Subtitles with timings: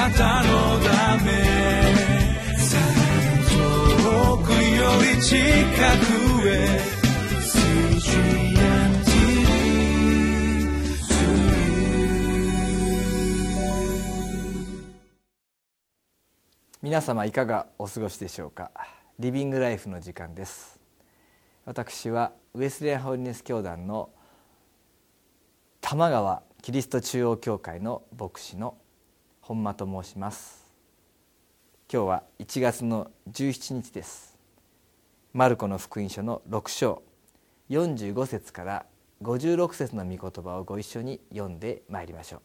[0.00, 1.30] なたのため
[3.50, 4.56] 遠くよ
[5.14, 6.80] り近くへ
[16.80, 18.70] 皆様いかがお過ごしでしょうか？
[19.18, 20.80] リビングライフの時間です。
[21.66, 24.08] 私はウェスレアンホリネス教団の
[25.82, 28.78] 玉川キリスト中央教会の牧師の
[29.50, 30.64] 本間と申します。
[31.92, 34.38] 今日は1月の17日です。
[35.32, 37.02] マルコの福音書の6章
[37.68, 38.86] 45節から
[39.22, 42.40] 56節の御言葉をご一緒に読んでまいりましょう。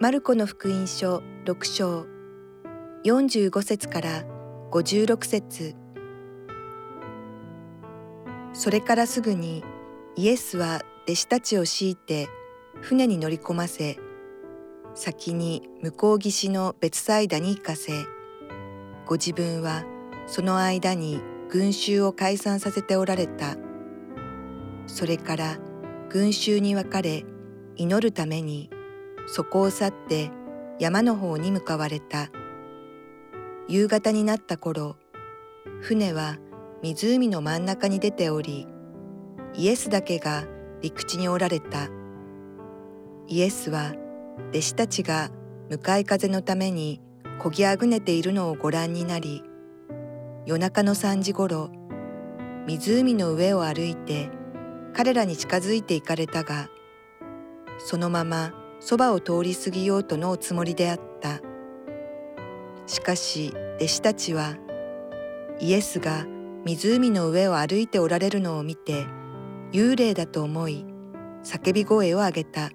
[0.00, 2.06] マルコの福音書6章
[3.04, 4.24] 45節から
[4.72, 5.81] 56節。
[8.52, 9.64] それからすぐに
[10.16, 12.28] イエスは弟子たちを強いて
[12.80, 13.98] 船に乗り込ませ
[14.94, 17.92] 先に向こう岸の別サイダに行かせ
[19.06, 19.84] ご自分は
[20.26, 23.56] その間に群衆を解散させておられた
[24.86, 25.58] それから
[26.08, 27.24] 群衆に分かれ
[27.76, 28.70] 祈るために
[29.26, 30.30] そこを去って
[30.78, 32.30] 山の方に向かわれた。
[33.68, 34.96] 夕方になった頃、
[35.80, 36.38] 船は
[36.82, 38.66] 湖の真ん中に出ており、
[39.54, 40.44] イエスだけが
[40.80, 41.88] 陸地におられた。
[43.28, 43.92] イエスは
[44.50, 45.30] 弟子たちが
[45.70, 47.00] 向かい風のために
[47.38, 49.44] こぎあぐねているのをご覧になり、
[50.44, 51.70] 夜中の3時ごろ、
[52.66, 54.28] 湖の上を歩いて
[54.92, 56.68] 彼らに近づいていかれたが、
[57.78, 61.40] そのままそばを通り過ぎようとのおつもりであった。
[62.86, 64.56] しかし弟子たちは
[65.60, 66.26] イエスが
[66.64, 69.06] 湖の上を歩いておられるのを見て
[69.72, 70.86] 幽霊だと思い
[71.42, 72.70] 叫び声を上げた。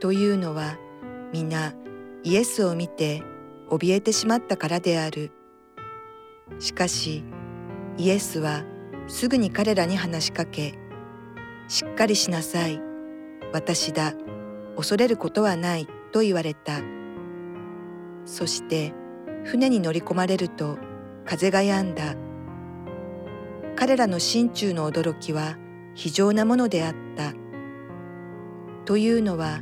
[0.00, 0.76] というのは
[1.32, 1.74] 皆
[2.22, 3.22] イエスを見て
[3.70, 5.32] 怯えてしまったからである。
[6.58, 7.24] しかし
[7.96, 8.64] イエスは
[9.06, 10.74] すぐに彼らに話しかけ、
[11.68, 12.80] しっかりしなさい。
[13.52, 14.14] 私だ。
[14.76, 16.80] 恐れることはないと言われた。
[18.26, 18.92] そして
[19.44, 20.76] 船に乗り込まれると
[21.24, 22.14] 風が止んだ。
[23.76, 25.58] 彼らの心中の驚きは
[25.94, 27.34] 非常なものであった。
[28.86, 29.60] というのは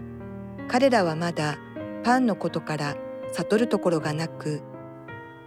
[0.69, 1.59] 彼らはまだ
[2.05, 2.97] パンのことから
[3.33, 4.63] 悟るところがなく、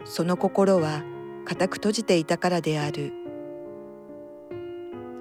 [0.03, 1.03] その心は
[1.45, 3.13] 固く閉じていたからである。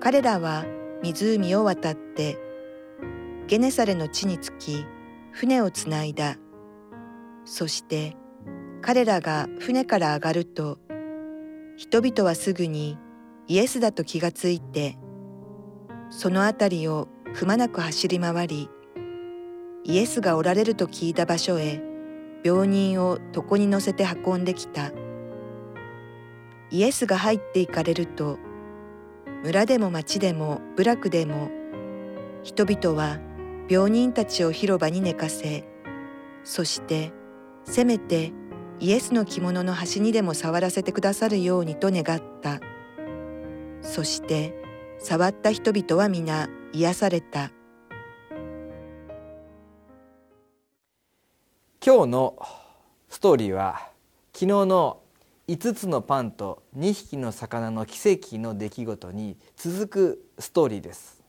[0.00, 0.64] 彼らは
[1.02, 2.38] 湖を渡って
[3.46, 4.86] ゲネサレの地に着き
[5.30, 6.36] 船をつないだ。
[7.44, 8.16] そして
[8.82, 10.78] 彼らが船から上がると
[11.76, 12.98] 人々はすぐに
[13.48, 14.98] イエスだと気がついて
[16.10, 18.70] その辺りをくまなく走り回り
[19.84, 21.80] イエスがおられると聞いた場所へ
[22.44, 24.92] 病人を床に乗せて運んできた。
[26.70, 28.38] イエスが入っていかれると
[29.44, 31.48] 村でも町でも部落でも
[32.42, 33.20] 人々は
[33.68, 35.64] 病人たちを広場に寝かせ
[36.42, 37.12] そして
[37.64, 38.32] せめて
[38.80, 42.60] イエスの着物の端にでも触らせてくださるようにと願った。
[43.82, 44.54] そして
[44.98, 47.50] 触った人々は皆癒された。
[51.84, 52.36] 今日の
[53.08, 53.90] ストーリーは
[54.32, 55.00] 昨日の
[55.46, 61.22] 5つのパンと2匹の魚の奇跡の出来事に続くストーリーです。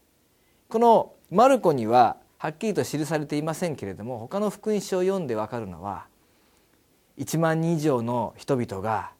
[0.67, 6.07] このマルコにははっきりと記されていませんけれども他の福音書を読んでわかるのは
[7.17, 9.11] 1万人以上の人々が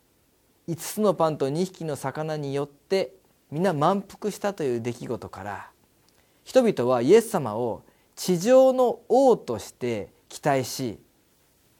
[0.67, 3.13] 5つのパンと2匹の魚によって
[3.51, 5.69] 皆満腹したという出来事から
[6.43, 7.83] 人々はイエス様を
[8.15, 10.99] 地上の王として期待し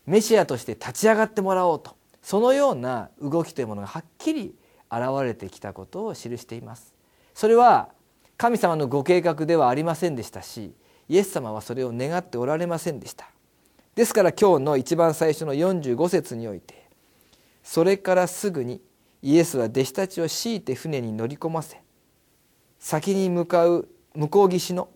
[0.06, 4.56] メシアとして立ち上がってもらおうとそのような動きというものがはっきり
[4.92, 6.94] 現れてきたことを記しています。
[7.38, 7.90] それは
[8.38, 10.74] 神様のご計画ではありませんでしたし
[11.10, 13.30] イエス様はそれを願っておられませんでした
[13.96, 16.88] ですから今日の一番最初の45節において
[17.64, 18.80] それからすぐに
[19.22, 21.82] イエスは弟子たちを強いて船に乗り込ませ
[22.80, 24.90] 先に向かう向こう岸の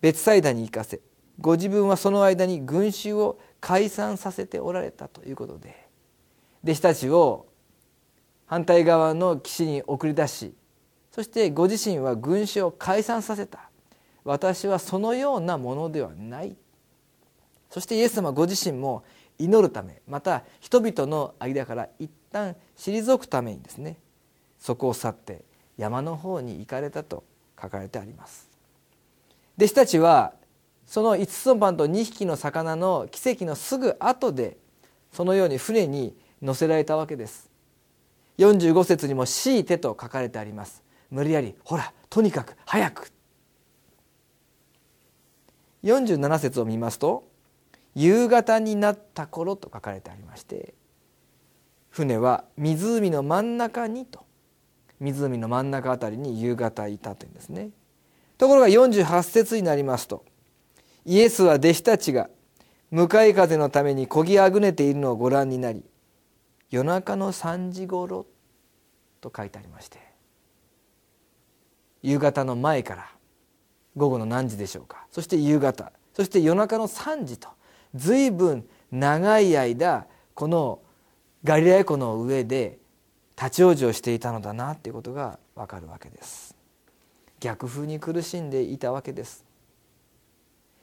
[0.00, 1.00] 別サイダに行かせ
[1.40, 5.86] ご自分はその間に群衆を解散させておられたということで
[6.64, 7.46] 弟子たちを
[8.46, 10.54] 反対側の岸に送り出し
[11.18, 13.70] そしてご自身は群衆を解散させた。
[14.22, 16.56] 私はそのようなものではない。
[17.70, 19.02] そしてイエス様ご自身も
[19.36, 23.96] 祈るためまた人々の間から一旦退くためにですね
[24.58, 25.42] そこを去って
[25.76, 27.24] 山の方に行かれたと
[27.60, 28.48] 書かれてあります。
[29.56, 30.34] 弟子たちは
[30.86, 34.56] その5つのパンと2匹の魚の奇跡のすぐ後で
[35.12, 37.50] そのように船に乗せられたわけです。
[38.38, 40.82] 45節にも「強いて」と書かれてあります。
[41.10, 43.12] 無理やりほらとにかく早く。
[45.84, 47.28] 47節を見ますと
[47.94, 50.74] 「夕方になった頃」と書かれてありまして
[51.90, 54.28] 船は湖の真ん中にと。
[55.00, 57.70] 湖の真ん中あたりに夕方いたというんですね。
[58.36, 60.24] ところが48節になりますと
[61.04, 62.30] イエスは弟子たちが
[62.90, 65.84] 向かい風のためにこぎあぐねているのをご覧になり
[66.70, 68.26] 夜中の3時ごろ
[69.20, 69.98] と書いてありまして
[72.02, 73.10] 夕方の前から
[73.96, 75.06] 午後の何時でしょうか。
[75.10, 77.48] そして夕方そして夜中の3時と
[77.94, 80.80] 随分長い間この
[81.48, 82.78] ガリラヤ湖の上で
[83.34, 86.54] 立ち往生していたのだなということがわかるわけです。
[87.40, 89.46] 逆風に苦しんでいたわけです。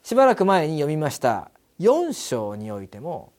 [0.01, 1.51] しばらく前に読みました。
[1.79, 3.31] 4章においても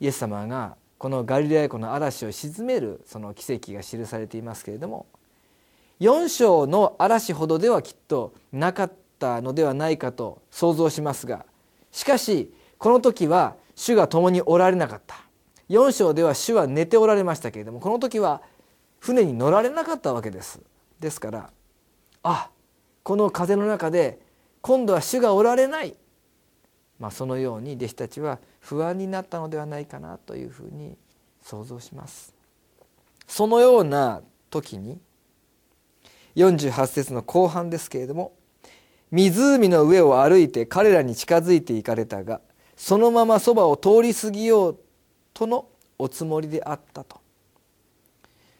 [0.00, 5.04] イエス様がこのガリラヤ湖の嵐を鎮めるその奇跡が記されていますけれども
[6.00, 11.44] 4章の嵐ほどではきっとなかったのではないかと想像しますが
[11.92, 15.29] しかしこの時は主が共におられなかった。
[15.70, 18.42] 4章では主は寝ておられましたけれどもこの時は
[18.98, 20.60] 船に乗られなかったわけです。
[20.98, 21.50] ですから
[22.24, 22.50] あ
[23.04, 24.18] この風の中で
[24.60, 25.94] 今度は主がおられない。
[26.98, 30.98] まあ、そのように弟子たちは不安になったのではないかなというふうに
[31.40, 32.34] 想像します。
[33.26, 34.20] そのような
[34.50, 34.98] 時に
[36.36, 38.32] 48節の後半ですけれども
[39.12, 42.40] 湖の上を歩いて彼らに近づいていかれたが
[42.76, 44.78] そのままそばを通り過ぎよう
[45.34, 45.68] との
[45.98, 47.20] おつもりであったと。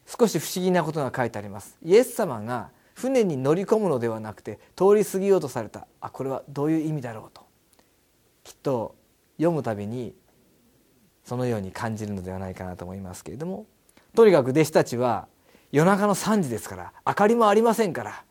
[0.06, 1.76] 少し不思議なことが書いてあります。
[1.84, 5.86] イエス様が船に乗り込むのではなくて通り過ぎようとされた。
[6.00, 7.46] あこれはどういう意味だろうと。
[8.42, 8.96] きっと
[9.36, 10.14] 読むたびに
[11.24, 13.66] そのように感じるのではないかなと思いますけれども。
[14.14, 15.28] とにかく弟子たちは
[15.70, 18.24] 夜中の3時ですから明かりもありませんから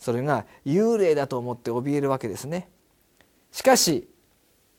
[0.00, 2.68] それが幽霊だと思って怯えるわけですね。
[3.52, 4.08] しかし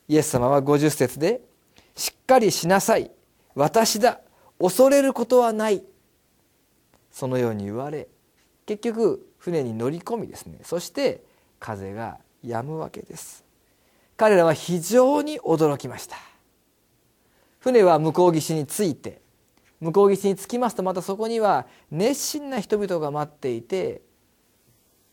[0.07, 1.41] イエス様は50節で
[1.95, 3.11] 「しっかりしなさい。
[3.55, 4.21] 私だ。
[4.59, 5.83] 恐れることはない」
[7.11, 8.07] そのように言われ
[8.65, 10.59] 結局船に乗り込みですね。
[10.63, 11.23] そして
[11.59, 13.43] 風が止むわけです。
[14.17, 16.15] 彼らは非常に驚きました。
[17.59, 19.21] 船は向こう岸に着いて
[19.79, 24.01] 向こう岸に着きますとまたそこには熱心な人々が待っていて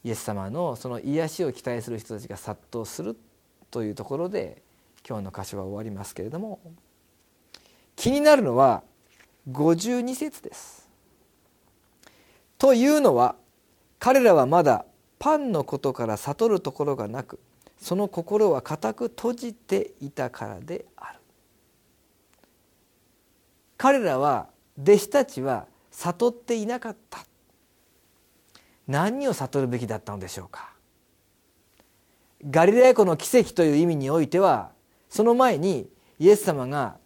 [0.04, 3.18] イエス様のその癒しを期待する人たちが殺到する
[3.70, 4.62] というところで
[5.08, 6.60] 今日の箇所は終わりますけれども
[7.96, 8.82] 気になるのは
[9.50, 10.86] 52節です。
[12.58, 13.36] というのは
[13.98, 14.84] 彼らはまだ
[15.18, 17.40] パンのことから悟るところがなく
[17.80, 21.18] その心は固く閉じていたからである。
[23.78, 24.48] 彼らは
[24.80, 27.24] 弟子たちは悟っていなかった。
[28.86, 30.72] 何を悟るべきだったのでしょうか。
[32.50, 34.76] ガリラヤ湖の奇跡という意味においては
[35.08, 35.88] その前に
[36.18, 36.98] イエス様が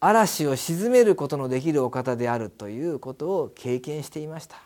[0.00, 4.56] 嵐を鎮めることのできるお方であるということを経験していました。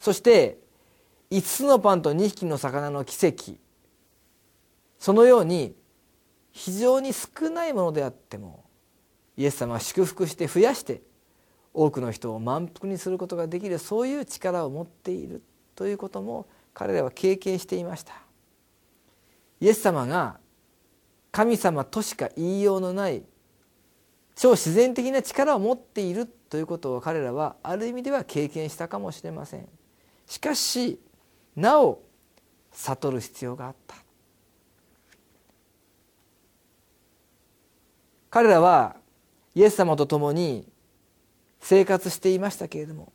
[0.00, 0.58] そして
[1.30, 3.54] 5つのパンと2匹の魚の奇跡。
[4.98, 5.74] そのように
[6.52, 8.64] 非常に少ないものであっても
[9.36, 11.02] イエス様は祝福して増やして
[11.74, 15.42] 多くの人を満腹にすることができるそういう力を持っている
[15.74, 18.14] ということも彼らは経験していました。
[19.60, 20.38] イエス様が
[21.34, 23.24] 神様としか言いようのない
[24.36, 29.68] 超自然的な力を持っているということを彼らはある意味では経験したかもしれません。
[30.28, 31.00] しかし
[31.56, 32.00] なお
[32.70, 33.96] 悟る必要があった。
[38.30, 38.94] 彼らは
[39.56, 40.68] イエス様と共に
[41.58, 43.12] 生活していましたけれども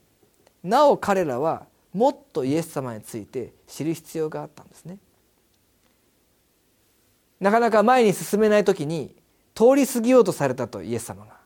[0.62, 4.98] なお彼らはもっとイエス様について知る必要があったんですね。
[7.40, 9.14] なかなか前に進めない時に
[9.54, 11.40] 通り過ぎようとされたとイエス様が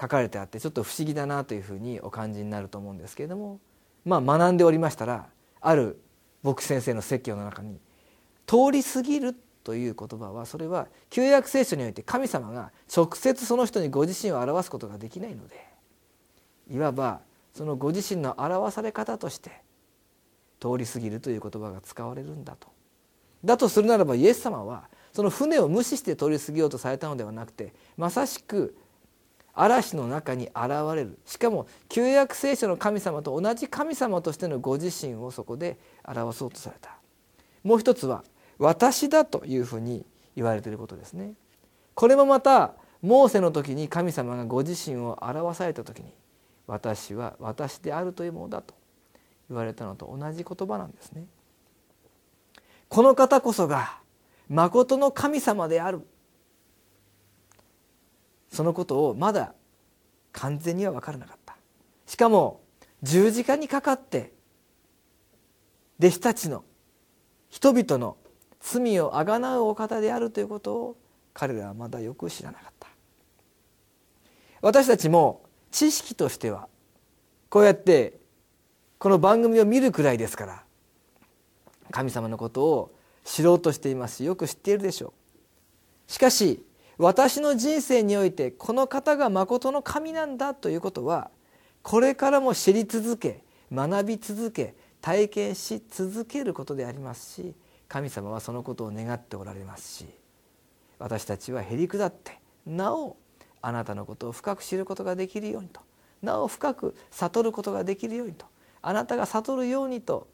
[0.00, 3.58] 書かれてあってちょっと不思議だなというふうにお感じになると思うんですけれども
[4.04, 5.26] まあ学んでおりましたら
[5.60, 6.00] ある
[6.42, 7.78] 牧師先生の説教の中に
[8.46, 15.66] 「通り過ぎる」という言葉はそれは旧約聖書において神様が直接その人にご自身を表すことができないので
[16.70, 17.20] いわば
[17.52, 19.50] そのご自身の表され方として
[20.60, 22.68] 通り過ぎるという言葉が使われるんだと。
[23.44, 24.88] だとするならばイエス様は
[25.18, 28.76] その船を無視して通り過ぎようとされたのではなくてまさしく
[29.52, 31.18] 嵐の中に現れる。
[31.26, 36.98] しかも旧約聖書の神様と同じ神様としてのご自身をそこで表そうとされた。
[37.64, 38.22] もう一つは
[38.58, 40.06] 私だというふうに
[40.36, 41.32] 言われていることですね。
[41.96, 46.12] これもまたモーセの時に神様がご自身を表された時に
[46.68, 48.72] 私は私であるというものだと
[49.50, 51.24] 言われたのと同じ言葉なんですね。
[52.88, 53.98] この方こそが
[54.48, 56.06] 誠の神様である。
[58.50, 59.54] そのことをまだ
[60.32, 61.56] 完全には分からなかった。
[62.06, 62.62] しかも
[63.02, 64.32] 十字架にかかって
[65.98, 66.64] 弟子たちの
[67.50, 68.16] 人々の
[68.60, 70.96] 罪をあがなうお方であるということを
[71.34, 72.88] 彼らはまだよく知らなかった。
[74.60, 76.68] 私たちも知識としては
[77.48, 78.18] こうやって
[78.98, 80.64] この番組を見るくらいですから
[81.90, 82.97] 神様のことを
[83.28, 84.24] 知ろうとしています。
[84.24, 85.12] よく知っているでしょ
[86.08, 86.12] う。
[86.12, 86.64] しかし
[86.96, 91.30] 私の人生においてこの方が誠の神なんだということは
[91.82, 97.54] これからも知り続け学び続け体験し続けることでありますし
[97.86, 100.06] 神様はそのことを願っておられますし
[100.98, 103.16] 私たちはへりくだってなお
[103.60, 105.82] あなたのことを深く知ることができるようにと
[106.22, 108.46] なお深く悟ることができるようにと
[108.80, 110.26] あなたが悟るようにと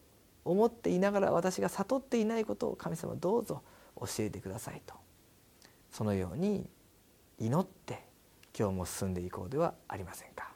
[0.45, 3.63] 思っていながら私が悟っていないことを神様どうぞ
[3.99, 4.95] 教えてくださいと
[5.91, 6.69] そのように
[7.39, 8.05] 祈って
[8.57, 10.54] 今日も進んでいこうではありませんか。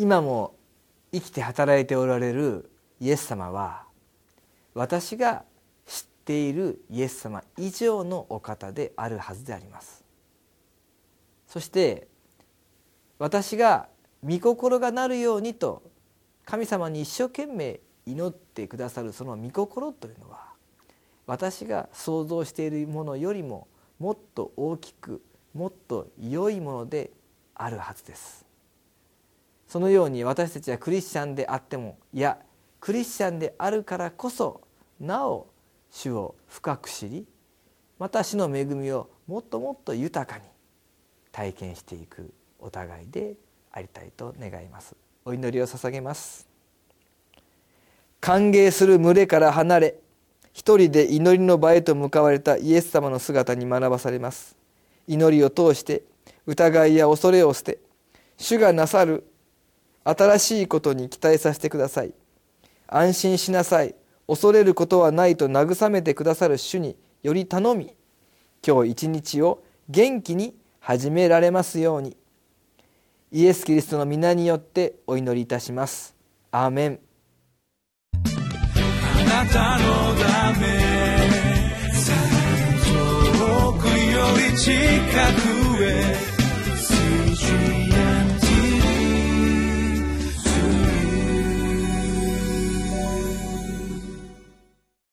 [0.00, 0.54] 今も
[1.12, 3.82] 生きて働いておられるイエス様は
[4.72, 5.44] 私が
[5.84, 10.02] 知っているイエス様以上のお方であるはずであります。
[11.46, 12.08] そして
[13.18, 13.88] 私が
[14.24, 15.82] 御心がなるようにと
[16.46, 20.46] 神様に一生懸命祈ってくださるその御心というのは
[21.26, 25.20] 私が想像しているものよりももっと大きく
[25.52, 27.10] もっと良いもので
[27.54, 28.48] あるはずです。
[29.70, 32.38] そのように私たちはクリスチャンであってもいや
[32.80, 34.62] クリスチャンであるからこそ
[34.98, 35.46] なお
[35.92, 37.24] 主を深く知り
[37.96, 40.44] また主の恵みをもっともっと豊かに
[41.30, 43.36] 体験していくお互いで
[43.70, 44.96] ありたいと願います。
[45.24, 46.48] お祈りを捧げます。
[48.20, 49.94] 歓迎する群れから離れ
[50.52, 54.56] 一人で祈りの場へと向かわれたイエス様の姿に学ばされます。
[55.06, 56.02] 祈りを通して
[56.46, 57.78] 疑いや恐れを捨て
[58.36, 59.29] 主がなさる
[60.04, 62.14] 新しいことに期待させてください。
[62.86, 63.94] 安心しなさい。
[64.26, 67.94] 恐れることはないと慰めてくださる主により頼み
[68.64, 72.16] 今日一日を元気に始められますように。
[73.32, 76.14] イエス・キリストの皆によってお祈りいたします。
[76.50, 77.00] アーメン。
[78.14, 78.26] あ
[79.24, 79.84] なたの
[80.16, 80.66] ため
[82.86, 84.70] 遠くより近
[85.76, 86.20] くへ。